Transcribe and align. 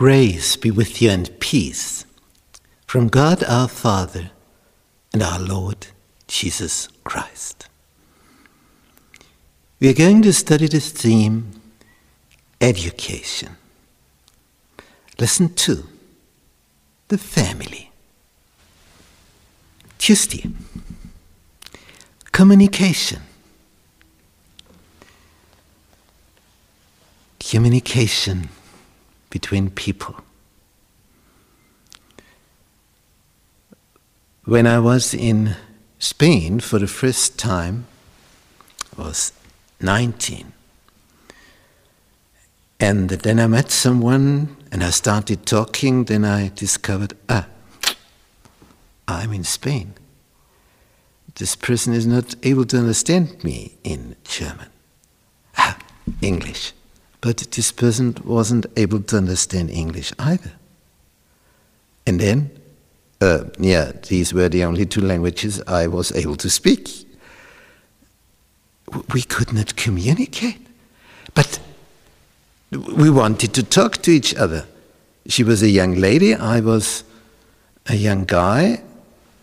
Grace 0.00 0.56
be 0.56 0.70
with 0.70 1.02
you 1.02 1.10
and 1.10 1.28
peace 1.40 2.06
from 2.86 3.08
God 3.08 3.44
our 3.44 3.68
Father 3.68 4.30
and 5.12 5.22
our 5.22 5.38
Lord 5.38 5.88
Jesus 6.26 6.88
Christ. 7.04 7.68
We 9.78 9.90
are 9.90 9.92
going 9.92 10.22
to 10.22 10.32
study 10.32 10.68
the 10.68 10.80
theme 10.80 11.50
education. 12.62 13.58
Lesson 15.18 15.52
2 15.52 15.86
The 17.08 17.18
Family. 17.18 17.90
Tuesday 19.98 20.46
Communication. 22.32 23.20
Communication 27.38 28.48
between 29.30 29.70
people. 29.70 30.16
When 34.44 34.66
I 34.66 34.78
was 34.80 35.14
in 35.14 35.56
Spain 35.98 36.60
for 36.60 36.78
the 36.78 36.88
first 36.88 37.38
time, 37.38 37.86
I 38.98 39.02
was 39.02 39.32
19. 39.80 40.52
And 42.80 43.10
then 43.10 43.38
I 43.38 43.46
met 43.46 43.70
someone 43.70 44.56
and 44.72 44.82
I 44.82 44.90
started 44.90 45.46
talking, 45.46 46.04
then 46.04 46.24
I 46.24 46.50
discovered, 46.54 47.14
ah, 47.28 47.46
I'm 49.06 49.32
in 49.32 49.44
Spain. 49.44 49.94
This 51.34 51.54
person 51.56 51.92
is 51.92 52.06
not 52.06 52.34
able 52.42 52.64
to 52.66 52.78
understand 52.78 53.44
me 53.44 53.76
in 53.84 54.16
German. 54.24 54.68
Ah, 55.56 55.78
English. 56.20 56.72
But 57.20 57.38
this 57.50 57.72
person 57.72 58.16
wasn't 58.24 58.66
able 58.76 59.02
to 59.02 59.16
understand 59.16 59.70
English 59.70 60.12
either. 60.18 60.52
And 62.06 62.18
then, 62.18 62.50
uh, 63.20 63.44
yeah, 63.58 63.92
these 64.08 64.32
were 64.32 64.48
the 64.48 64.64
only 64.64 64.86
two 64.86 65.02
languages 65.02 65.62
I 65.66 65.86
was 65.86 66.12
able 66.12 66.36
to 66.36 66.48
speak. 66.48 66.88
We 69.12 69.22
could 69.22 69.52
not 69.52 69.76
communicate. 69.76 70.66
But 71.34 71.60
we 72.70 73.10
wanted 73.10 73.52
to 73.54 73.62
talk 73.62 73.98
to 73.98 74.10
each 74.10 74.34
other. 74.34 74.66
She 75.26 75.44
was 75.44 75.62
a 75.62 75.68
young 75.68 75.96
lady, 75.96 76.34
I 76.34 76.60
was 76.60 77.04
a 77.86 77.94
young 77.94 78.24
guy, 78.24 78.82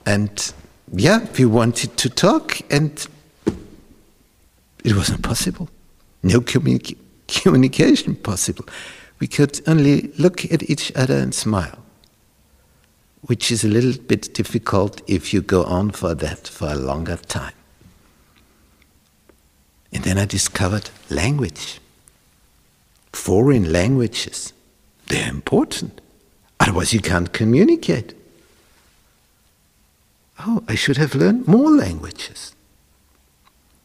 and 0.05 0.53
yeah, 0.91 1.25
we 1.37 1.45
wanted 1.45 1.95
to 1.97 2.09
talk, 2.09 2.59
and 2.71 3.07
it 4.83 4.95
wasn't 4.95 5.21
possible. 5.21 5.69
No 6.23 6.41
communication 6.41 7.06
communication 7.28 8.16
possible. 8.16 8.66
We 9.20 9.28
could 9.28 9.61
only 9.67 10.11
look 10.17 10.52
at 10.52 10.70
each 10.70 10.92
other 10.95 11.17
and 11.17 11.33
smile, 11.33 11.80
which 13.22 13.52
is 13.52 13.64
a 13.64 13.67
little 13.67 13.94
bit 14.02 14.33
difficult 14.33 15.02
if 15.08 15.33
you 15.33 15.42
go 15.42 15.64
on 15.64 15.92
for 15.92 16.14
that 16.16 16.48
for 16.48 16.67
a 16.67 16.75
longer 16.75 17.17
time. 17.17 17.53
And 19.92 20.03
then 20.03 20.17
I 20.17 20.25
discovered 20.25 20.89
language, 21.09 21.80
foreign 23.14 23.72
languages. 23.72 24.53
They're 25.08 25.30
important, 25.30 26.02
otherwise, 26.59 26.94
you 26.94 27.00
can't 27.00 27.31
communicate. 27.33 28.14
Oh, 30.39 30.64
I 30.67 30.75
should 30.75 30.98
have 30.98 31.16
learned 31.16 31.48
more 31.48 31.72
languages. 31.72 32.53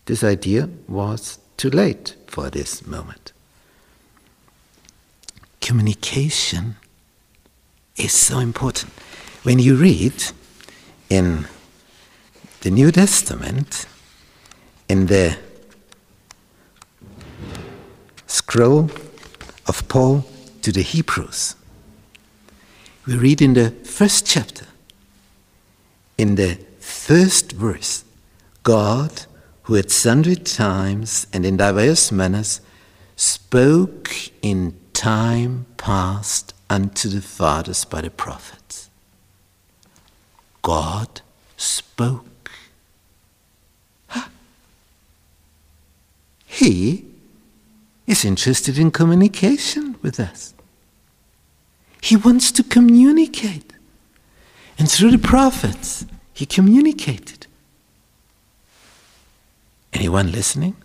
This 0.05 0.23
idea 0.23 0.69
was 0.89 1.39
too 1.63 1.71
late 1.71 2.17
for 2.27 2.51
this 2.51 2.85
moment. 2.89 3.31
Communication 5.61 6.75
is 7.95 8.13
so 8.13 8.41
important. 8.41 8.93
When 9.45 9.61
you 9.61 9.77
read 9.77 10.25
in 11.09 11.47
the 12.63 12.71
New 12.73 12.91
Testament, 12.91 13.87
in 14.89 15.07
the 15.07 15.39
scroll 18.27 18.91
of 19.69 19.87
Paul 19.87 20.25
to 20.63 20.73
the 20.73 20.83
Hebrews, 20.83 21.55
we 23.07 23.15
read 23.17 23.41
in 23.41 23.55
the 23.55 23.71
first 23.85 24.27
chapter, 24.27 24.67
in 26.19 26.35
the 26.35 26.59
first 26.81 27.53
verse, 27.53 28.03
God 28.65 29.27
who 29.65 29.77
at 29.77 29.91
sundry 29.91 30.37
times 30.37 31.27
and 31.33 31.47
in 31.47 31.57
diverse 31.57 32.11
manners 32.11 32.61
spoke 33.17 34.15
in 34.43 34.77
time 34.93 35.67
past 35.77 36.55
unto 36.69 37.09
the 37.09 37.23
fathers 37.23 37.85
by 37.85 38.01
the 38.01 38.11
prophets. 38.11 38.91
God 40.63 41.21
spoke. 41.57 42.27
He 46.47 47.07
is 48.07 48.25
interested 48.25 48.79
in 48.79 48.91
communication 48.91 49.97
with 50.03 50.21
us. 50.21 50.55
He 52.03 52.17
wants 52.17 52.53
to 52.53 52.63
communicate. 52.63 53.73
And 54.79 54.91
through 54.91 55.13
the 55.13 55.19
prophets, 55.19 56.05
he 56.35 56.45
communicated. 56.45 57.42
Anyone 59.93 60.33
listening? 60.33 60.77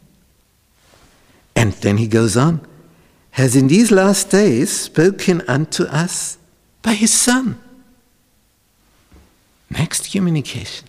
And 1.55 1.73
then 1.73 1.97
he 1.97 2.07
goes 2.07 2.37
on, 2.37 2.61
has 3.31 3.55
in 3.55 3.67
these 3.67 3.91
last 3.91 4.29
days 4.29 4.71
spoken 4.71 5.41
unto 5.47 5.83
us 5.83 6.37
by 6.81 6.93
his 6.93 7.11
Son. 7.11 7.61
Next 9.69 10.11
communication. 10.11 10.87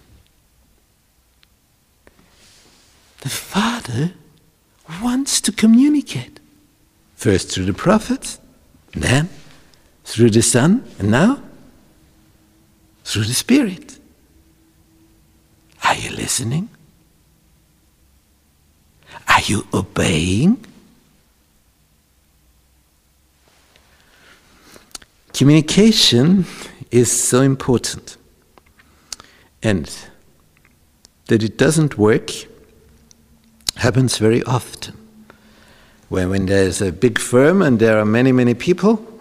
The 3.21 3.29
Father 3.29 4.13
wants 5.03 5.41
to 5.43 5.53
communicate. 5.53 6.39
First 7.17 7.51
through 7.51 7.65
the 7.65 7.75
prophets, 7.75 8.39
then 8.93 9.29
through 10.05 10.31
the 10.31 10.43
Son, 10.43 10.85
and 10.99 11.11
now 11.11 11.43
through 13.05 13.25
the 13.25 13.35
Spirit. 13.35 13.99
Are 15.83 15.95
you 15.97 16.11
listening? 16.11 16.69
Are 19.39 19.43
you 19.43 19.65
obeying? 19.73 20.59
Communication 25.33 26.45
is 26.91 27.09
so 27.13 27.43
important. 27.43 28.17
And 29.63 29.97
that 31.27 31.45
it 31.45 31.57
doesn't 31.57 31.97
work 31.97 32.33
happens 33.77 34.19
very 34.19 34.43
often. 34.43 34.97
When, 36.09 36.31
when 36.31 36.47
there's 36.47 36.83
a 36.83 36.91
big 36.91 37.21
firm 37.21 37.63
and 37.63 37.79
there 37.79 37.97
are 37.97 38.05
many, 38.05 38.33
many 38.33 38.55
people, 38.55 39.21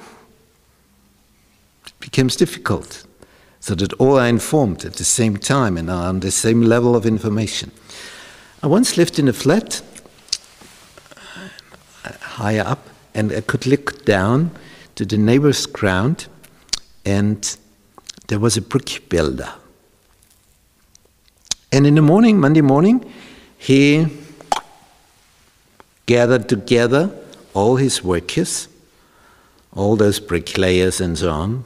it 1.85 1.94
becomes 2.00 2.35
difficult 2.35 3.06
so 3.59 3.75
that 3.75 3.94
all 3.94 4.17
are 4.17 4.27
informed 4.27 4.83
at 4.83 4.94
the 4.94 5.06
same 5.06 5.38
time 5.38 5.77
and 5.77 5.91
are 5.91 6.09
on 6.09 6.22
the 6.22 6.31
same 6.31 6.63
level 6.63 6.95
of 6.95 7.06
information. 7.06 7.72
I 8.63 8.67
once 8.67 8.97
lived 8.97 9.19
in 9.19 9.27
a 9.27 9.33
flat 9.33 9.83
higher 12.38 12.62
up, 12.62 12.88
and 13.16 13.31
I 13.31 13.42
could 13.42 13.66
look 13.66 14.06
down 14.06 14.52
to 14.96 15.06
the 15.06 15.18
neighbor's 15.18 15.66
ground, 15.66 16.28
and 17.03 17.58
there 18.28 18.40
was 18.40 18.58
a 18.58 18.62
brick 18.62 19.09
builder. 19.09 19.53
And 21.72 21.88
in 21.88 21.96
the 21.96 22.02
morning, 22.02 22.40
Monday 22.40 22.62
morning, 22.62 23.12
he 23.58 24.06
gathered 26.06 26.48
together 26.48 27.09
all 27.56 27.78
his 27.78 28.03
workers, 28.03 28.68
all 29.74 29.96
those 29.96 30.19
bricklayers 30.19 31.01
and 31.01 31.18
so 31.18 31.31
on, 31.31 31.63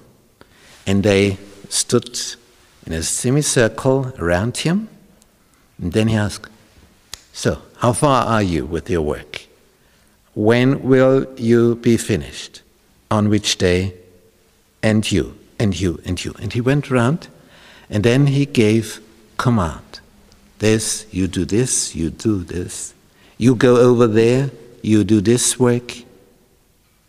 and 0.88 1.03
they 1.03 1.38
stood 1.67 2.17
in 2.85 2.94
a 2.94 3.03
semicircle 3.03 4.13
around 4.17 4.57
him. 4.57 4.88
And 5.77 5.91
then 5.91 6.07
he 6.07 6.15
asked, 6.15 6.50
So, 7.33 7.62
how 7.77 7.91
far 7.91 8.25
are 8.25 8.44
you 8.44 8.65
with 8.65 8.89
your 8.89 9.01
work? 9.01 9.50
When 10.33 10.83
will 10.83 11.27
you 11.37 11.75
be 11.75 11.97
finished? 11.97 12.61
On 13.09 13.29
which 13.29 13.57
day? 13.57 13.93
And 14.81 15.09
you, 15.11 15.37
and 15.59 15.79
you, 15.79 15.99
and 16.05 16.23
you. 16.23 16.33
And 16.39 16.53
he 16.53 16.61
went 16.61 16.89
around, 16.89 17.27
and 17.89 18.03
then 18.03 18.27
he 18.27 18.45
gave 18.45 19.01
command. 19.37 19.99
This, 20.59 21.05
you 21.11 21.27
do 21.27 21.43
this, 21.43 21.95
you 21.95 22.09
do 22.09 22.43
this. 22.43 22.93
You 23.37 23.55
go 23.55 23.77
over 23.77 24.07
there, 24.07 24.51
you 24.81 25.03
do 25.03 25.19
this 25.19 25.59
work. 25.59 26.03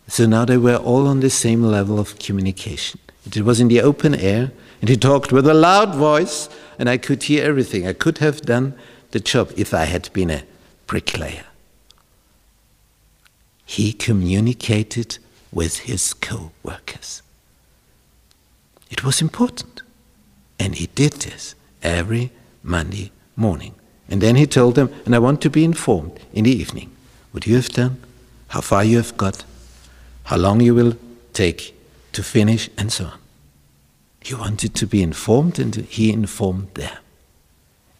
So 0.07 0.25
now 0.25 0.45
they 0.45 0.57
were 0.57 0.75
all 0.75 1.07
on 1.07 1.21
the 1.21 1.29
same 1.29 1.63
level 1.63 1.99
of 1.99 2.19
communication. 2.19 2.99
It 3.25 3.43
was 3.43 3.59
in 3.59 3.69
the 3.69 3.81
open 3.81 4.13
air, 4.13 4.51
and 4.81 4.89
he 4.89 4.97
talked 4.97 5.31
with 5.31 5.47
a 5.47 5.53
loud 5.53 5.95
voice, 5.95 6.49
and 6.77 6.89
I 6.89 6.97
could 6.97 7.23
hear 7.23 7.45
everything. 7.45 7.87
I 7.87 7.93
could 7.93 8.17
have 8.17 8.41
done 8.41 8.73
the 9.11 9.19
job 9.19 9.53
if 9.55 9.73
I 9.73 9.85
had 9.85 10.11
been 10.11 10.29
a 10.29 10.43
bricklayer. 10.87 11.45
He 13.73 13.91
communicated 13.91 15.17
with 15.51 15.79
his 15.89 16.13
co 16.13 16.51
workers. 16.61 17.23
It 18.91 19.03
was 19.03 19.19
important. 19.19 19.81
And 20.59 20.75
he 20.75 20.85
did 20.93 21.13
this 21.13 21.55
every 21.81 22.31
Monday 22.61 23.11
morning. 23.35 23.73
And 24.07 24.21
then 24.21 24.35
he 24.35 24.45
told 24.45 24.75
them, 24.75 24.93
and 25.07 25.15
I 25.15 25.19
want 25.19 25.41
to 25.41 25.49
be 25.49 25.63
informed 25.63 26.19
in 26.33 26.43
the 26.43 26.51
evening 26.51 26.91
what 27.31 27.47
you 27.47 27.55
have 27.55 27.69
done, 27.69 27.97
how 28.49 28.61
far 28.61 28.83
you 28.83 28.97
have 28.97 29.17
got, 29.17 29.43
how 30.25 30.37
long 30.37 30.61
you 30.61 30.75
will 30.75 30.95
take 31.33 31.73
to 32.11 32.21
finish, 32.21 32.69
and 32.77 32.91
so 32.91 33.05
on. 33.05 33.19
He 34.21 34.35
wanted 34.35 34.75
to 34.75 34.85
be 34.85 35.01
informed, 35.01 35.57
and 35.57 35.75
he 35.75 36.13
informed 36.13 36.75
them. 36.75 36.95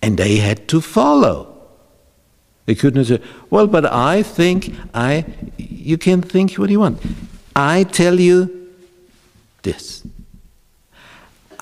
And 0.03 0.19
they 0.19 0.35
had 0.35 0.67
to 0.67 0.81
follow. 0.81 1.52
They 2.65 2.75
couldn't 2.75 3.05
say, 3.05 3.21
well, 3.49 3.67
but 3.67 3.85
I 3.85 4.23
think 4.23 4.73
I, 4.93 5.25
you 5.57 5.97
can 5.97 6.21
think 6.21 6.53
what 6.55 6.69
you 6.69 6.79
want. 6.79 7.01
I 7.55 7.83
tell 7.83 8.19
you 8.19 8.73
this. 9.63 10.03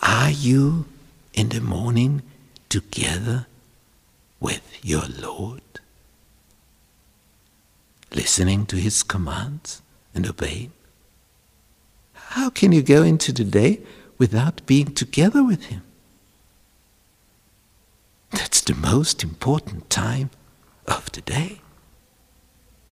Are 0.01 0.31
you 0.31 0.86
in 1.33 1.50
the 1.50 1.62
morning 1.62 2.21
together 2.69 3.48
with 4.39 4.80
your 4.83 5.03
Lord? 5.19 5.62
Listening 8.13 8.65
to 8.68 8.75
his 8.75 9.04
commands 9.04 9.81
and 10.13 10.27
obeying? 10.27 10.71
How 12.13 12.50
can 12.50 12.71
you 12.71 12.81
go 12.81 13.04
into 13.04 13.31
the 13.31 13.44
day 13.44 13.80
without 14.18 14.65
being 14.65 14.94
together 14.94 15.44
with 15.44 15.65
him? 15.65 15.81
That's 18.31 18.62
the 18.62 18.75
most 18.75 19.24
important 19.24 19.89
time 19.89 20.30
of 20.97 21.11
the 21.13 21.21
day. 21.21 21.61